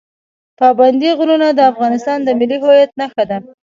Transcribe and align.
پابندی 0.59 1.09
غرونه 1.19 1.47
د 1.53 1.59
افغانستان 1.71 2.19
د 2.23 2.29
ملي 2.39 2.57
هویت 2.63 2.91
نښه 2.99 3.23
ده. 3.29 3.37